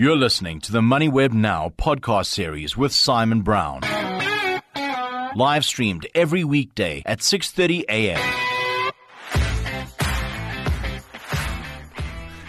[0.00, 3.80] You're listening to the MoneyWeb Now podcast series with Simon Brown.
[5.34, 8.94] Live streamed every weekday at 6:30 a.m.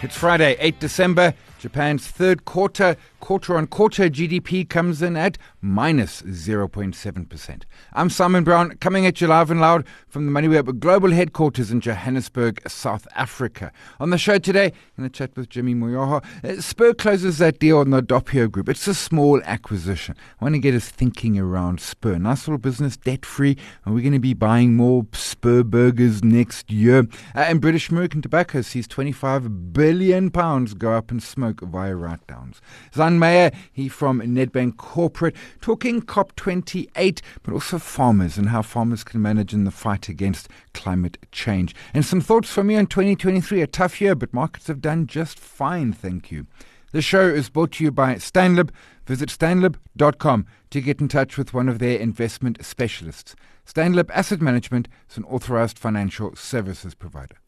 [0.00, 1.34] It's Friday, 8 December.
[1.58, 7.62] Japan's third quarter, quarter on quarter GDP comes in at minus 0.7%.
[7.92, 11.80] I'm Simon Brown, coming at you live and loud from the MoneyWeb global headquarters in
[11.80, 13.72] Johannesburg, South Africa.
[14.00, 16.24] On the show today, going to chat with Jimmy Moyaha.
[16.44, 18.68] Uh, Spur closes that deal on the Doppio Group.
[18.68, 20.14] It's a small acquisition.
[20.40, 22.18] I want to get us thinking around Spur.
[22.18, 26.70] Nice little business, debt free, and we're going to be buying more Spur burgers next
[26.70, 27.00] year.
[27.34, 32.26] Uh, and British American Tobacco sees 25 billion pounds go up in smoke via write
[32.26, 32.60] downs.
[33.10, 39.20] Zhann Meyer, he from Nedbank Corporate, talking COP28, but also farmers and how farmers can
[39.20, 41.74] manage in the fight against climate change.
[41.92, 45.40] And some thoughts from me on 2023, a tough year, but markets have done just
[45.40, 46.46] fine, thank you.
[46.92, 48.70] The show is brought to you by Stanlib.
[49.06, 53.34] Visit stanlib.com to get in touch with one of their investment specialists.
[53.66, 57.39] Stanlib Asset Management is an authorized financial services provider.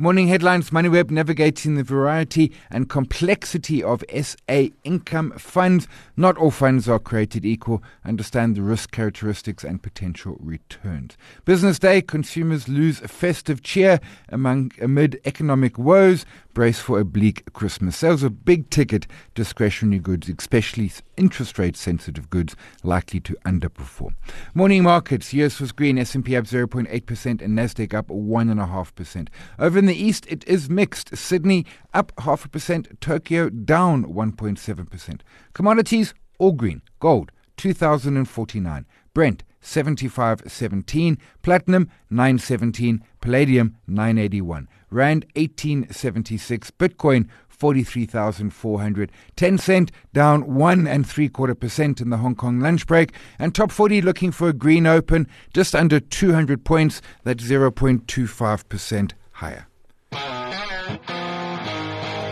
[0.00, 5.86] Morning headlines MoneyWeb navigating the variety and complexity of SA income funds.
[6.16, 7.82] Not all funds are created equal.
[8.02, 11.18] Understand the risk characteristics and potential returns.
[11.44, 16.24] Business day consumers lose festive cheer among amid economic woes.
[16.54, 17.98] Brace for a bleak Christmas.
[17.98, 20.90] Sales of big ticket discretionary goods, especially
[21.20, 24.14] interest rate sensitive goods, likely to underperform.
[24.54, 25.32] Morning markets.
[25.34, 25.98] US was green.
[25.98, 29.28] S&P up 0.8% and Nasdaq up 1.5%.
[29.58, 31.16] Over in the east, it is mixed.
[31.16, 35.20] Sydney up half a percent, Tokyo down 1.7%.
[35.52, 36.80] Commodities, all green.
[36.98, 38.86] Gold, 2049.
[39.12, 41.18] Brent, 75.17.
[41.42, 43.04] Platinum, 917.
[43.20, 44.68] Palladium, 981.
[44.90, 46.70] Rand, 1876.
[46.72, 47.28] Bitcoin,
[47.60, 49.12] 43,400.
[49.36, 53.12] Tencent down one and three quarter percent in the Hong Kong lunch break.
[53.38, 57.02] And top 40 looking for a green open, just under 200 points.
[57.22, 59.66] That's 0.25% higher.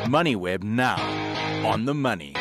[0.08, 0.96] MoneyWeb Now
[1.66, 2.34] on the money.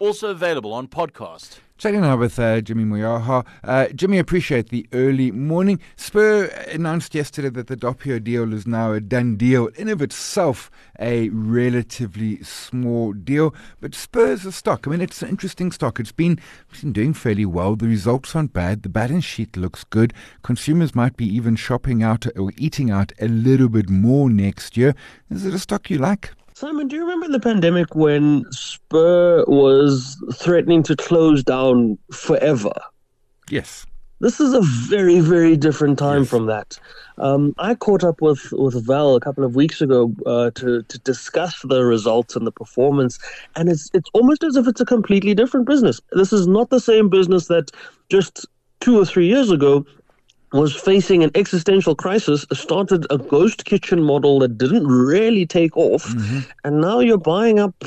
[0.00, 1.58] Also available on podcast.
[1.82, 3.44] Checking out with uh, Jimmy Moyaha.
[3.64, 5.80] Uh, Jimmy, appreciate the early morning.
[5.96, 9.66] Spur announced yesterday that the Doppio deal is now a done deal.
[9.74, 10.70] In of itself,
[11.00, 14.86] a relatively small deal, but Spur's a stock.
[14.86, 15.98] I mean, it's an interesting stock.
[15.98, 16.38] It's been,
[16.70, 17.74] it's been doing fairly well.
[17.74, 18.84] The results aren't bad.
[18.84, 20.14] The balance sheet looks good.
[20.44, 24.94] Consumers might be even shopping out or eating out a little bit more next year.
[25.30, 26.30] Is it a stock you like?
[26.62, 32.70] Simon, do you remember the pandemic when Spur was threatening to close down forever?
[33.50, 33.84] Yes.
[34.20, 36.30] This is a very, very different time Yes.
[36.30, 36.78] from that.
[37.18, 40.98] Um, I caught up with, with Val a couple of weeks ago uh, to, to
[41.00, 43.18] discuss the results and the performance,
[43.56, 46.00] and it's, it's almost as if it's a completely different business.
[46.12, 47.72] This is not the same business that
[48.08, 48.46] just
[48.78, 49.84] two or three years ago
[50.52, 56.12] was facing an existential crisis, started a ghost kitchen model that didn't really take off,
[56.64, 57.84] and now you're buying up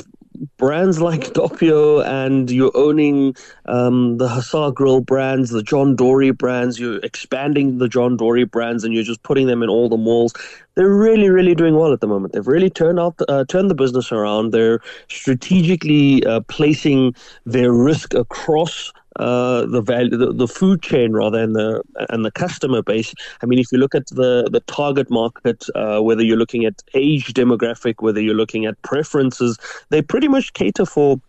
[0.56, 3.34] brands like Doppio and you're owning
[3.66, 8.84] um, the Hussar Grill brands, the John Dory brands, you're expanding the John Dory brands
[8.84, 10.34] and you're just putting them in all the malls.
[10.74, 12.34] They're really, really doing well at the moment.
[12.34, 14.50] They've really turned out, uh, turned the business around.
[14.50, 21.42] They're strategically uh, placing their risk across uh, the value, the, the food chain rather,
[21.42, 23.14] and the and the customer base.
[23.42, 26.82] I mean, if you look at the the target market, uh, whether you're looking at
[26.94, 29.58] age demographic, whether you're looking at preferences,
[29.90, 31.20] they pretty much cater for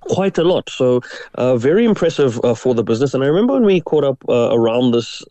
[0.00, 0.68] quite a lot.
[0.70, 1.00] So,
[1.34, 3.14] uh, very impressive uh, for the business.
[3.14, 5.22] And I remember when we caught up uh, around this.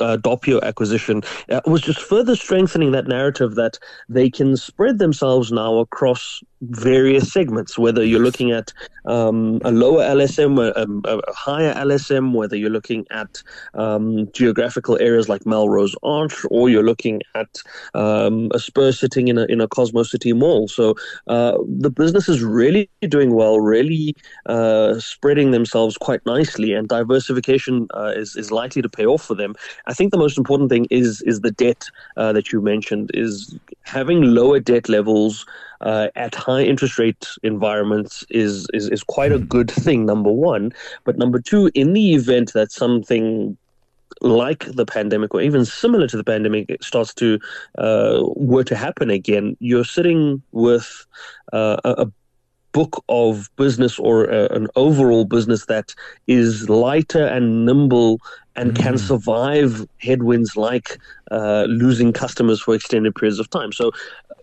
[0.00, 1.20] Uh, Doppio acquisition
[1.50, 7.32] uh, was just further strengthening that narrative that they can spread themselves now across various
[7.32, 7.78] segments.
[7.78, 8.72] Whether you're looking at
[9.04, 13.42] um, a lower LSM, a, a, higher LSM, whether you're looking at
[13.74, 17.58] um, geographical areas like Melrose Arch, or you're looking at
[17.94, 20.68] um, a Spur sitting in a in a Cosmo City mall.
[20.68, 20.94] So
[21.26, 24.14] uh, the business is really doing well, really
[24.46, 29.34] uh, spreading themselves quite nicely, and diversification uh, is is likely to pay off for
[29.34, 29.54] them.
[29.86, 33.58] I think the most important thing is is the debt uh, that you mentioned is
[33.84, 35.44] having lower debt levels
[35.82, 40.06] uh, at high interest rate environments is, is is quite a good thing.
[40.06, 40.72] Number one,
[41.04, 43.56] but number two, in the event that something
[44.20, 47.38] like the pandemic or even similar to the pandemic starts to
[47.78, 51.06] uh, were to happen again, you're sitting with
[51.52, 52.12] uh, a, a
[52.72, 55.94] book of business or uh, an overall business that
[56.26, 58.18] is lighter and nimble
[58.56, 60.98] and can survive headwinds like
[61.30, 63.72] uh, losing customers for extended periods of time.
[63.72, 63.92] So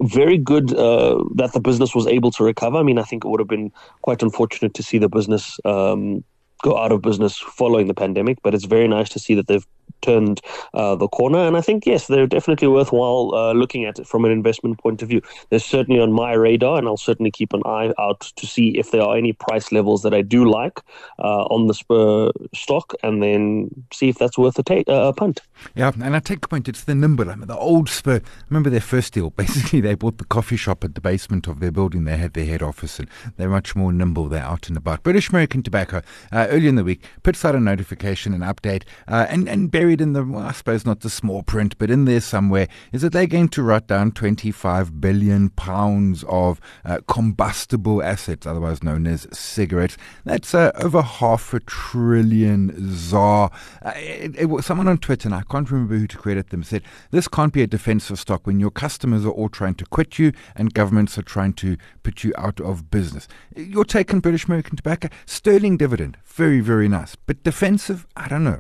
[0.02, 2.78] very good uh, that the business was able to recover.
[2.78, 6.24] I mean, I think it would have been quite unfortunate to see the business um,
[6.64, 9.66] go out of business following the pandemic, but it's very nice to see that they've
[10.02, 10.42] turned
[10.74, 11.40] uh, the corner.
[11.40, 15.02] And I think, yes, they're definitely worthwhile uh, looking at it from an investment point
[15.02, 15.22] of view.
[15.50, 18.92] They're certainly on my radar, and I'll certainly keep an eye out to see if
[18.92, 20.82] there are any price levels that I do like
[21.20, 25.42] uh, on the Spur stock, and then see if that's worth a, uh, a punt.
[25.76, 28.22] Yeah, and I take point, it's the nimble, I mean, the old Spur.
[28.50, 29.30] Remember their first deal.
[29.40, 32.04] Basically, they bought the coffee shop at the basement of their building.
[32.04, 33.08] They had their head office, and
[33.38, 34.28] they're much more nimble.
[34.28, 35.04] They're out and about.
[35.04, 36.02] British American Tobacco,
[36.32, 40.02] uh, earlier in the week, puts out a notification, an update, uh, and, and buried
[40.02, 43.12] in the, well, I suppose not the small print, but in there somewhere, is that
[43.12, 49.26] they're going to write down 25 billion pounds of uh, combustible assets, otherwise known as
[49.32, 49.98] cigarettes.
[50.26, 53.50] That's uh, over half a trillion ZAR.
[53.82, 56.84] Uh, it, it, someone on Twitter, and I can't remember who to credit them, said,
[57.10, 60.34] This can't be a defensive stock when your customers are all trying to quit you
[60.56, 63.28] and governments are trying to put you out of business.
[63.56, 65.10] Your take on British American Tobacco?
[65.26, 67.16] Sterling dividend, very, very nice.
[67.16, 68.60] But defensive, I don't know.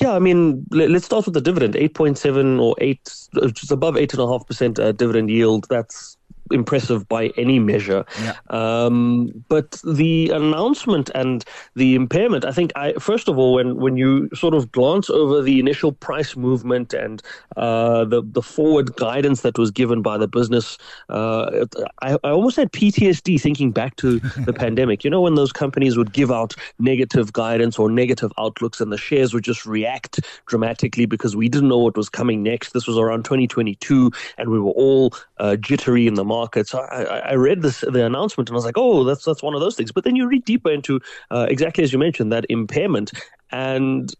[0.00, 1.74] Yeah, I mean, let's start with the dividend.
[1.74, 3.04] 8.7 or 8,
[3.52, 5.66] just above 8.5% uh, dividend yield.
[5.70, 6.15] That's
[6.50, 8.04] impressive by any measure.
[8.22, 8.34] Yeah.
[8.50, 11.44] Um, but the announcement and
[11.74, 15.42] the impairment, I think, I first of all, when when you sort of glance over
[15.42, 17.22] the initial price movement and
[17.56, 20.78] uh, the the forward guidance that was given by the business,
[21.08, 21.66] uh,
[22.02, 25.04] I, I almost had PTSD thinking back to the pandemic.
[25.04, 28.98] You know, when those companies would give out negative guidance or negative outlooks, and the
[28.98, 32.72] shares would just react dramatically because we didn't know what was coming next.
[32.72, 36.68] This was around 2022, and we were all uh, jittery in the market market.
[36.68, 39.54] So I, I read this the announcement and I was like, oh, that's that's one
[39.54, 39.92] of those things.
[39.92, 41.00] But then you read deeper into
[41.30, 43.12] uh, exactly as you mentioned that impairment
[43.50, 44.12] and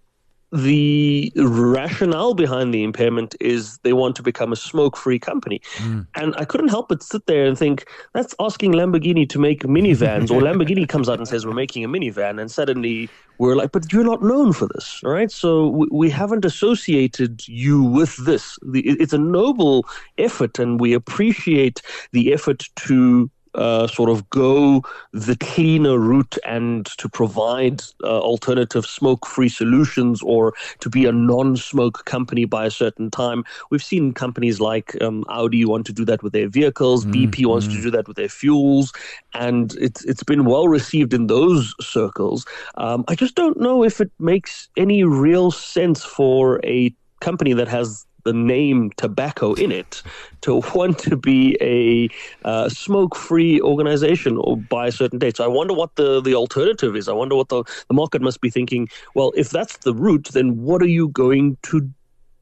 [0.52, 5.60] the rationale behind the impairment is they want to become a smoke free company.
[5.76, 6.06] Mm.
[6.14, 10.30] And I couldn't help but sit there and think that's asking Lamborghini to make minivans,
[10.30, 12.40] or Lamborghini comes out and says, We're making a minivan.
[12.40, 13.08] And suddenly
[13.38, 15.30] we're like, But you're not known for this, right?
[15.30, 18.58] So we, we haven't associated you with this.
[18.72, 21.82] It's a noble effort, and we appreciate
[22.12, 24.82] the effort to uh, sort of go
[25.12, 31.12] the cleaner route and to provide uh, alternative smoke free solutions or to be a
[31.12, 33.44] non smoke company by a certain time.
[33.70, 37.46] We've seen companies like um, Audi want to do that with their vehicles, mm, BP
[37.46, 38.92] wants to do that with their fuels,
[39.34, 42.44] and it's, it's been well received in those circles.
[42.76, 47.68] Um, I just don't know if it makes any real sense for a company that
[47.68, 50.02] has the name tobacco in it
[50.42, 52.08] to want to be a
[52.46, 55.36] uh, smoke-free organization or by a certain date.
[55.38, 57.08] So I wonder what the, the alternative is.
[57.08, 58.88] I wonder what the, the market must be thinking.
[59.14, 61.88] Well, if that's the route, then what are you going to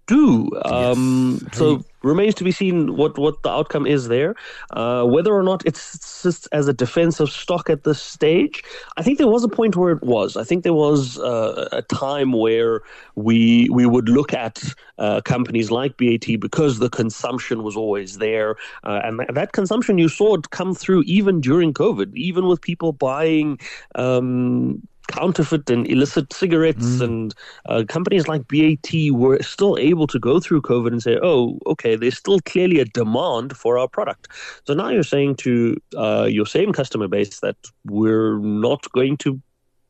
[0.06, 0.50] do?
[0.64, 1.58] Um, yes.
[1.58, 4.34] So remains to be seen what, what the outcome is there.
[4.70, 8.62] Uh, whether or not it sits as a defensive stock at this stage,
[8.96, 10.36] I think there was a point where it was.
[10.36, 12.82] I think there was uh, a time where
[13.14, 14.62] we we would look at
[14.98, 20.08] uh, companies like BAT because the consumption was always there, uh, and that consumption you
[20.08, 23.58] saw it come through even during COVID, even with people buying.
[23.94, 27.04] Um, counterfeit and illicit cigarettes, mm.
[27.04, 27.34] and
[27.66, 31.96] uh, companies like BAT were still able to go through COVID and say, "Oh, okay,
[31.96, 34.28] there's still clearly a demand for our product."
[34.66, 39.40] So now you're saying to uh, your same customer base that we're not going to.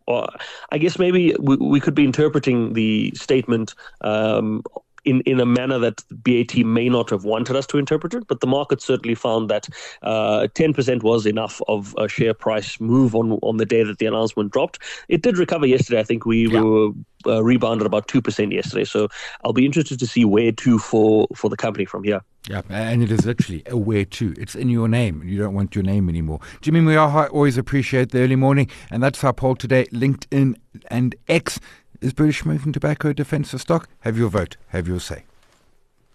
[0.07, 0.29] Or
[0.71, 4.63] I guess maybe we, we could be interpreting the statement um,
[5.05, 8.41] in, in a manner that BAT may not have wanted us to interpret it, but
[8.41, 9.69] the market certainly found that
[10.03, 14.07] uh, 10% was enough of a share price move on, on the day that the
[14.07, 14.79] announcement dropped.
[15.09, 16.01] It did recover yesterday.
[16.01, 16.61] I think we yeah.
[16.61, 16.91] were
[17.27, 18.85] uh, rebounded about 2% yesterday.
[18.85, 19.09] So
[19.45, 22.21] I'll be interested to see where to for, for the company from here.
[22.49, 24.35] Yeah, and it is literally a where to.
[24.37, 26.41] It's in your name, and you don't want your name anymore.
[26.61, 29.87] Jimmy Moyaha always appreciate the early morning, and that's our poll today.
[29.87, 30.57] LinkedIn
[30.89, 31.59] and X.
[32.05, 33.89] Is British American Tobacco a defensive stock?
[34.01, 34.59] Have your vote.
[34.69, 35.25] Have your say.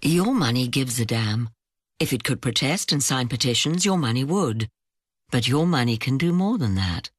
[0.04, 1.50] Your money gives a damn.
[2.00, 4.70] If it could protest and sign petitions, your money would.
[5.32, 7.10] But your money can do more than that.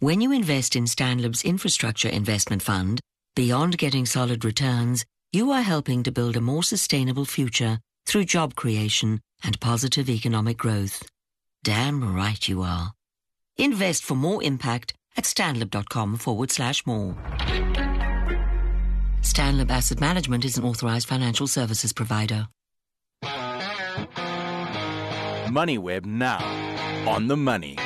[0.00, 3.00] When you invest in Stanlib's infrastructure investment fund,
[3.36, 8.56] beyond getting solid returns, you are helping to build a more sustainable future through job
[8.56, 11.04] creation and positive economic growth.
[11.62, 12.94] Damn right you are.
[13.58, 17.14] Invest for more impact at stanlib.com forward slash more.
[19.32, 22.48] Stanlib Asset Management is an authorized financial services provider.
[25.48, 26.36] MoneyWeb now
[27.08, 27.78] on the money.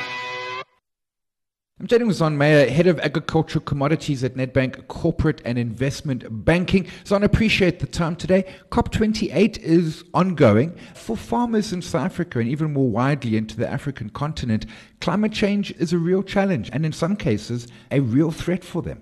[1.79, 6.85] I'm chatting with Zhann Meyer, Head of Agricultural Commodities at Nedbank Corporate and Investment Banking.
[7.05, 8.43] Zon, appreciate the time today.
[8.71, 10.77] COP28 is ongoing.
[10.95, 14.65] For farmers in South Africa and even more widely into the African continent,
[14.99, 19.01] climate change is a real challenge and in some cases a real threat for them.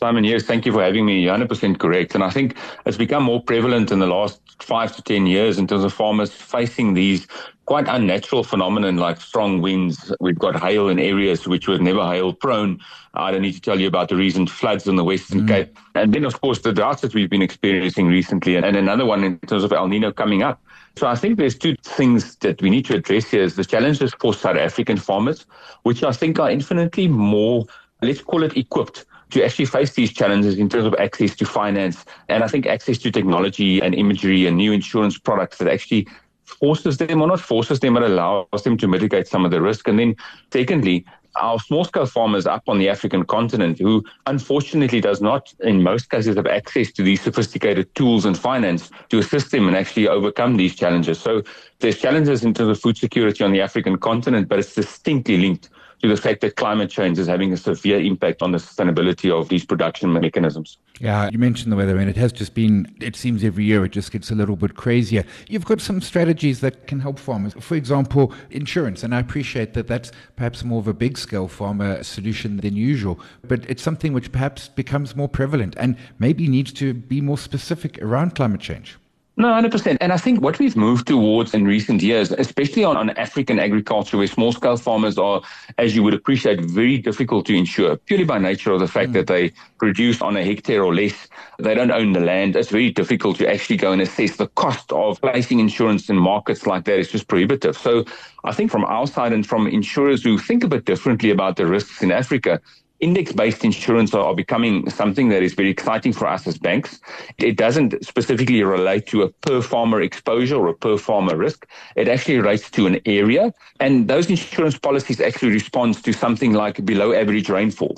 [0.00, 1.20] Simon, yes, thank you for having me.
[1.20, 2.14] You're 100% correct.
[2.14, 5.66] And I think it's become more prevalent in the last five to 10 years in
[5.66, 7.26] terms of farmers facing these
[7.66, 10.10] quite unnatural phenomenon like strong winds.
[10.18, 12.80] We've got hail in areas which were never hail prone.
[13.12, 15.48] I don't need to tell you about the recent floods in the Western mm.
[15.48, 15.76] Cape.
[15.94, 19.38] And then, of course, the droughts that we've been experiencing recently, and another one in
[19.40, 20.62] terms of El Nino coming up.
[20.96, 24.14] So I think there's two things that we need to address here is the challenges
[24.18, 25.44] for South African farmers,
[25.82, 27.66] which I think are infinitely more,
[28.00, 32.04] let's call it equipped to actually face these challenges in terms of access to finance
[32.28, 36.06] and I think access to technology and imagery and new insurance products that actually
[36.44, 39.88] forces them or not forces them but allows them to mitigate some of the risk.
[39.88, 40.16] And then
[40.52, 41.04] secondly,
[41.36, 46.10] our small scale farmers up on the African continent who unfortunately does not in most
[46.10, 50.56] cases have access to these sophisticated tools and finance to assist them and actually overcome
[50.56, 51.20] these challenges.
[51.20, 51.42] So
[51.78, 55.70] there's challenges in terms of food security on the African continent, but it's distinctly linked
[56.02, 59.48] to the fact that climate change is having a severe impact on the sustainability of
[59.48, 60.78] these production mechanisms.
[60.98, 63.92] Yeah, you mentioned the weather, and it has just been, it seems every year it
[63.92, 65.24] just gets a little bit crazier.
[65.48, 67.54] You've got some strategies that can help farmers.
[67.60, 72.02] For example, insurance, and I appreciate that that's perhaps more of a big scale farmer
[72.02, 76.94] solution than usual, but it's something which perhaps becomes more prevalent and maybe needs to
[76.94, 78.96] be more specific around climate change.
[79.36, 79.96] No, 100%.
[80.00, 84.18] And I think what we've moved towards in recent years, especially on, on African agriculture,
[84.18, 85.40] where small scale farmers are,
[85.78, 89.14] as you would appreciate, very difficult to insure purely by nature of the fact mm.
[89.14, 91.28] that they produce on a hectare or less.
[91.58, 92.56] They don't own the land.
[92.56, 96.66] It's very difficult to actually go and assess the cost of placing insurance in markets
[96.66, 96.98] like that.
[96.98, 97.78] It's just prohibitive.
[97.78, 98.04] So
[98.44, 101.66] I think from our side and from insurers who think a bit differently about the
[101.66, 102.60] risks in Africa,
[103.00, 107.00] index based insurance are, becoming something that is very exciting for us as banks.
[107.38, 111.66] It doesn't specifically relate to a per farmer exposure or a per farmer risk.
[111.96, 113.52] It actually relates to an area.
[113.80, 117.96] And those insurance policies actually respond to something like below average rainfall,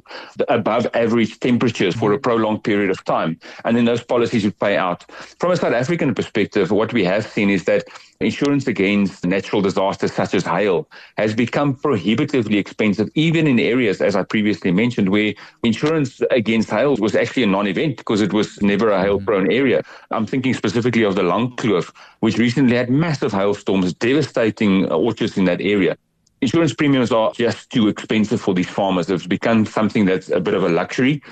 [0.49, 2.23] above average temperatures for a mm-hmm.
[2.23, 3.39] prolonged period of time.
[3.65, 5.11] And then those policies would pay out.
[5.39, 7.85] From a South African perspective, what we have seen is that
[8.21, 14.15] insurance against natural disasters such as hail has become prohibitively expensive, even in areas, as
[14.15, 18.91] I previously mentioned, where insurance against hail was actually a non-event because it was never
[18.91, 19.05] a mm-hmm.
[19.05, 19.83] hail-prone area.
[20.11, 25.61] I'm thinking specifically of the Langkloof, which recently had massive hailstorms, devastating orchards in that
[25.61, 25.97] area
[26.43, 29.09] insurance premiums are just too expensive for these farmers.
[29.09, 31.23] It's become something that's a bit of a luxury.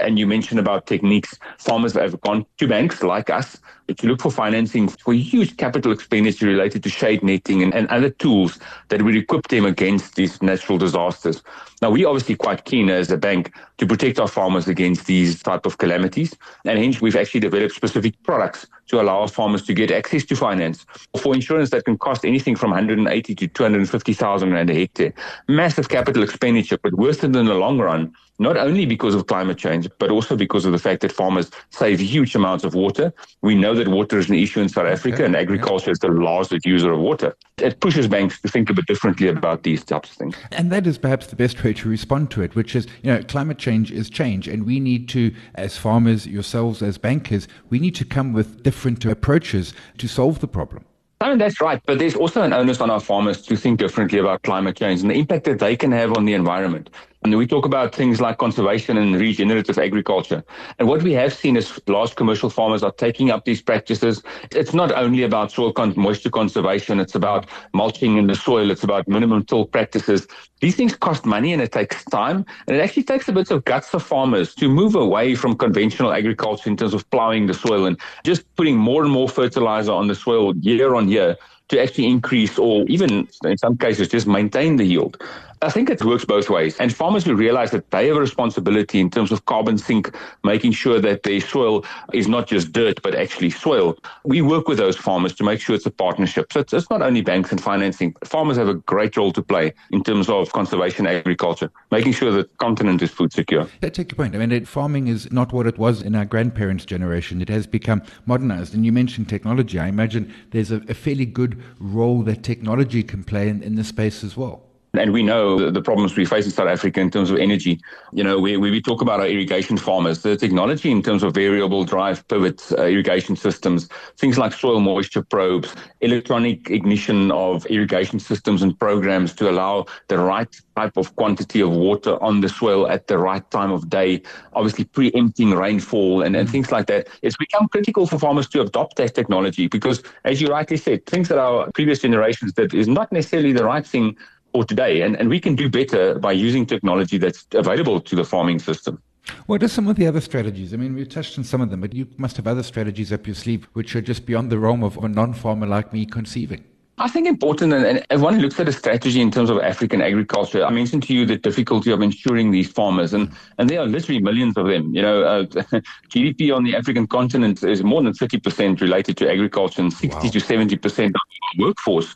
[0.00, 1.38] And you mentioned about techniques.
[1.58, 3.58] Farmers have gone to banks like us
[3.94, 8.10] to look for financing for huge capital expenditure related to shade netting and, and other
[8.10, 11.42] tools that would equip them against these natural disasters.
[11.82, 15.66] Now, we're obviously quite keen as a bank to protect our farmers against these type
[15.66, 16.34] of calamities.
[16.64, 20.36] And hence, we've actually developed specific products to allow our farmers to get access to
[20.36, 20.86] finance
[21.20, 25.12] for insurance that can cost anything from 180 to 250,000 rand a hectare.
[25.48, 29.58] Massive capital expenditure, but worth it in the long run not only because of climate
[29.58, 33.12] change, but also because of the fact that farmers save huge amounts of water.
[33.42, 36.66] We know that water is an issue in South Africa, and agriculture is the largest
[36.66, 37.36] user of water.
[37.58, 40.36] It pushes banks to think a bit differently about these types of things.
[40.52, 43.22] And that is perhaps the best way to respond to it, which is, you know,
[43.22, 47.94] climate change is change, and we need to, as farmers, yourselves as bankers, we need
[47.96, 50.84] to come with different approaches to solve the problem.
[51.20, 51.80] I mean, that's right.
[51.86, 55.10] But there's also an onus on our farmers to think differently about climate change and
[55.10, 56.90] the impact that they can have on the environment.
[57.26, 60.44] And we talk about things like conservation and regenerative agriculture.
[60.78, 64.22] And what we have seen is large commercial farmers are taking up these practices.
[64.52, 67.00] It's not only about soil con- moisture conservation.
[67.00, 68.70] It's about mulching in the soil.
[68.70, 70.28] It's about minimum till practices.
[70.60, 72.46] These things cost money and it takes time.
[72.68, 76.12] And it actually takes a bit of guts for farmers to move away from conventional
[76.12, 80.06] agriculture in terms of plowing the soil and just putting more and more fertilizer on
[80.06, 81.36] the soil year on year
[81.68, 85.20] to actually increase or even in some cases just maintain the yield.
[85.62, 86.76] I think it works both ways.
[86.78, 90.72] And farmers will realize that they have a responsibility in terms of carbon sink, making
[90.72, 93.96] sure that their soil is not just dirt, but actually soil.
[94.24, 96.52] We work with those farmers to make sure it's a partnership.
[96.52, 98.14] So it's, it's not only banks and financing.
[98.24, 102.50] Farmers have a great role to play in terms of conservation agriculture, making sure that
[102.50, 103.66] the continent is food secure.
[103.82, 104.34] I take your point.
[104.34, 107.40] I mean, it, farming is not what it was in our grandparents' generation.
[107.40, 108.74] It has become modernized.
[108.74, 109.78] And you mentioned technology.
[109.78, 113.88] I imagine there's a, a fairly good role that technology can play in, in this
[113.88, 114.62] space as well.
[114.98, 117.80] And we know the problems we face in South Africa in terms of energy.
[118.12, 121.84] You know, we, we talk about our irrigation farmers, the technology in terms of variable
[121.84, 128.62] drive pivot uh, irrigation systems, things like soil moisture probes, electronic ignition of irrigation systems
[128.62, 133.06] and programs to allow the right type of quantity of water on the soil at
[133.06, 134.22] the right time of day,
[134.52, 137.08] obviously preempting rainfall and, and things like that.
[137.22, 141.28] It's become critical for farmers to adopt that technology because, as you rightly said, things
[141.28, 144.16] that our previous generations did is not necessarily the right thing
[144.56, 145.02] for today.
[145.02, 149.02] And, and we can do better by using technology that's available to the farming system.
[149.46, 150.72] What are some of the other strategies?
[150.72, 153.26] I mean, we've touched on some of them, but you must have other strategies up
[153.26, 156.64] your sleeve which are just beyond the realm of a non farmer like me conceiving.
[156.98, 160.64] I think important, and, and one looks at a strategy in terms of African agriculture,
[160.64, 164.22] I mentioned to you the difficulty of insuring these farmers, and, and there are literally
[164.22, 164.94] millions of them.
[164.94, 165.44] You know, uh,
[166.08, 170.30] GDP on the African continent is more than 30% related to agriculture, and 60 wow.
[170.30, 171.12] to 70% of
[171.58, 172.14] the workforce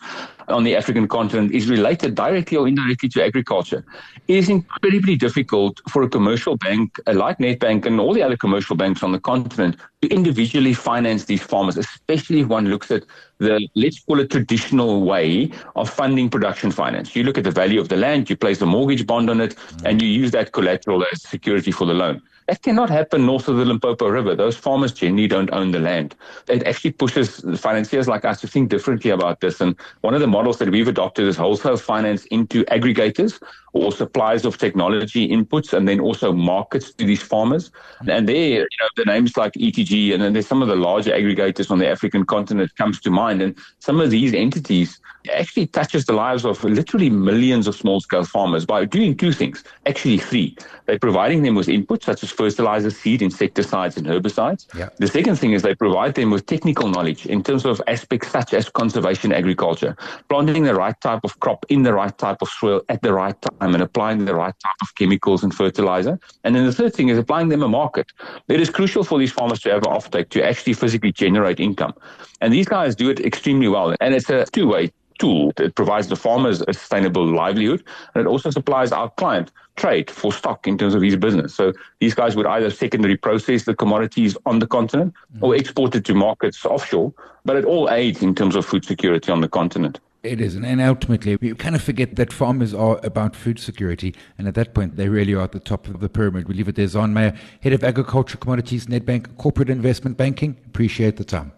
[0.51, 3.85] on the African continent is related directly or indirectly to agriculture.
[4.29, 8.77] It is incredibly difficult for a commercial bank like Nedbank and all the other commercial
[8.77, 13.05] banks on the continent to individually finance these farmers, especially if one looks at
[13.39, 17.17] the, let's call it traditional way of funding production finance.
[17.17, 19.57] You look at the value of the land, you place a mortgage bond on it,
[19.85, 22.23] and you use that collateral as security for the loan.
[22.51, 24.35] That cannot happen north of the Limpopo River.
[24.35, 26.17] Those farmers generally don't own the land.
[26.49, 29.61] It actually pushes financiers like us to think differently about this.
[29.61, 33.41] And one of the models that we've adopted is wholesale finance into aggregators
[33.73, 37.71] or suppliers of technology inputs and then also markets to these farmers.
[38.09, 41.13] And there, you know, the names like ETG and then there's some of the larger
[41.13, 43.43] aggregators on the African continent comes to mind.
[43.43, 44.99] And some of these entities
[45.35, 49.63] actually touches the lives of literally millions of small scale farmers by doing two things,
[49.87, 50.57] actually three.
[50.87, 54.67] They're providing them with inputs such as fertilizer, seed, insecticides, and herbicides.
[54.75, 54.89] Yeah.
[54.97, 58.55] The second thing is they provide them with technical knowledge in terms of aspects such
[58.55, 59.97] as conservation agriculture,
[60.29, 63.41] planting the right type of crop in the right type of soil at the right
[63.43, 66.19] time and applying the right type of chemicals and fertilizer.
[66.45, 68.13] And then the third thing is applying them a market.
[68.49, 71.95] It is crucial for these farmers to have an offtake to actually physically generate income.
[72.41, 73.95] And these guys do it extremely well.
[74.01, 74.91] And it's a two way
[75.21, 75.53] tool.
[75.59, 80.33] It provides the farmers a sustainable livelihood, and it also supplies our client trade for
[80.33, 81.55] stock in terms of his business.
[81.55, 85.61] So these guys would either secondary process the commodities on the continent or mm-hmm.
[85.61, 87.13] export it to markets offshore,
[87.45, 90.01] but it all aids in terms of food security on the continent.
[90.23, 94.47] It is, and ultimately, we kind of forget that farmers are about food security, and
[94.47, 96.47] at that point, they really are at the top of the pyramid.
[96.47, 96.87] We leave it there.
[96.87, 100.59] Zhann Meyer, Head of Agriculture Commodities, Nedbank Corporate Investment Banking.
[100.67, 101.53] Appreciate the time.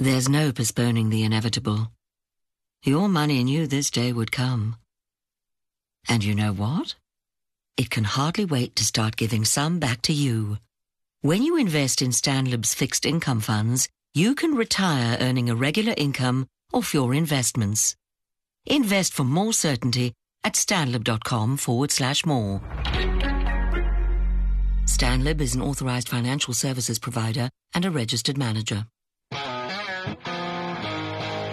[0.00, 1.92] There's no postponing the inevitable.
[2.82, 4.76] Your money knew this day would come.
[6.08, 6.94] And you know what?
[7.76, 10.56] It can hardly wait to start giving some back to you.
[11.20, 16.46] When you invest in Stanlib's fixed income funds, you can retire earning a regular income
[16.72, 17.94] off your investments.
[18.66, 20.12] Invest for more certainty
[20.44, 22.60] at stanlib.com forward slash more.
[24.86, 28.86] Stanlib is an authorized financial services provider and a registered manager.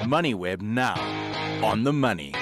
[0.09, 0.95] MoneyWeb now
[1.63, 2.33] on the money.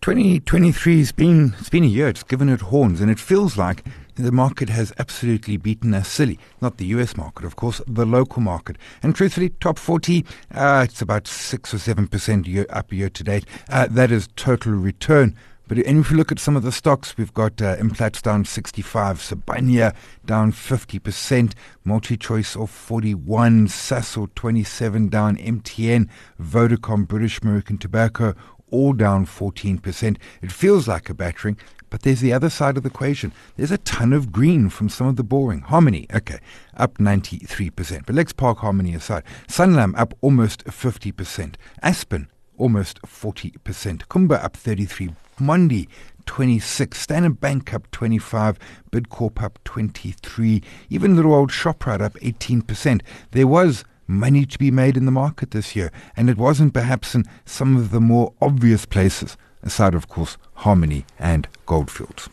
[0.00, 3.84] 2023 has been, it's been a year, it's given it horns, and it feels like
[4.16, 6.38] the market has absolutely beaten us silly.
[6.60, 8.76] Not the US market, of course, the local market.
[9.02, 10.24] And truthfully, top 40,
[10.54, 13.44] uh, it's about 6 or 7% year, up year to date.
[13.68, 15.36] Uh, that is total return.
[15.68, 18.44] But and if you look at some of the stocks, we've got uh, Implats down
[18.44, 26.08] 65, Sibanye down 50%, MultiChoice off 41, Sasol 27 down, MTN,
[26.40, 28.34] Vodacom, British American Tobacco
[28.70, 30.16] all down 14%.
[30.42, 31.56] It feels like a battering,
[31.96, 33.32] but there's the other side of the equation.
[33.56, 35.62] There's a ton of green from some of the boring.
[35.62, 36.40] Harmony, okay,
[36.76, 38.04] up 93%.
[38.04, 39.22] But let's park Harmony aside.
[39.48, 41.54] Sanlam up almost 50%.
[41.82, 42.28] Aspen
[42.58, 44.08] almost 40%.
[44.08, 45.88] Kumba up 33 Mondi
[46.26, 48.58] 26, Standard Bank up 25,
[48.92, 53.00] Bidcorp up 23, even little old Shoprite up 18%.
[53.30, 57.14] There was money to be made in the market this year, and it wasn't perhaps
[57.14, 62.28] in some of the more obvious places, aside of course Harmony and Gold Fields.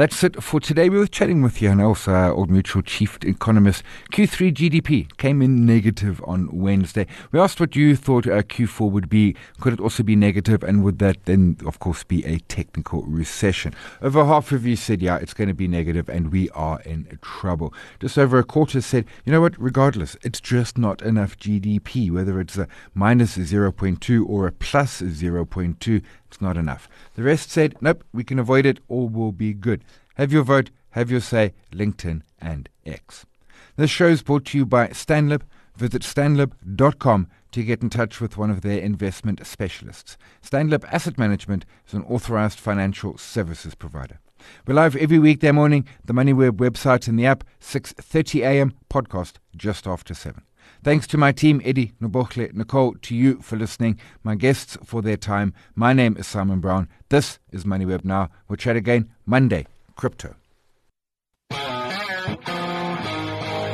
[0.00, 0.88] That's it for today.
[0.88, 3.82] We were chatting with Johann Els, Old Mutual Chief Economist.
[4.10, 7.06] Q3 GDP came in negative on Wednesday.
[7.32, 9.36] We asked what you thought uh, Q4 would be.
[9.60, 10.62] Could it also be negative?
[10.62, 13.74] And would that then, of course, be a technical recession?
[14.00, 17.18] Over half of you said, yeah, it's going to be negative and we are in
[17.20, 17.74] trouble.
[18.00, 22.40] Just over a quarter said, you know what, regardless, it's just not enough GDP, whether
[22.40, 26.02] it's a minus 0.2 or a plus 0.2.
[26.30, 26.88] It's not enough.
[27.16, 29.82] The rest said, nope, we can avoid it, all will be good.
[30.14, 33.26] Have your vote, have your say, LinkedIn and X.
[33.74, 35.42] This show is brought to you by Stanlib.
[35.76, 40.16] visit stanlib.com to get in touch with one of their investment specialists.
[40.40, 44.20] Stanlib Asset Management is an authorized financial services provider.
[44.68, 48.74] We're live every weekday morning, the MoneyWeb website and the app, 6.30 a.m.
[48.88, 50.42] podcast just after 7.
[50.82, 55.18] Thanks to my team, Eddie, Nobochle, Nicole, to you for listening, my guests for their
[55.18, 55.52] time.
[55.74, 56.88] My name is Simon Brown.
[57.10, 58.30] This is MoneyWeb Now.
[58.48, 59.66] We'll chat again Monday,
[59.96, 60.36] crypto.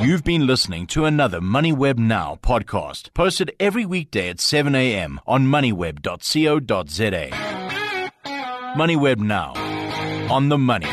[0.03, 5.21] You've been listening to another MoneyWeb Now podcast, posted every weekday at 7 a.m.
[5.27, 7.31] on moneyweb.co.za.
[8.77, 9.53] MoneyWeb Now,
[10.33, 10.91] on the money.